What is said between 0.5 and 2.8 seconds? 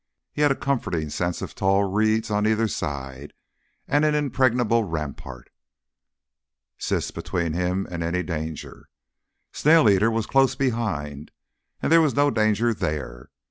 a comforting sense of tall reeds on either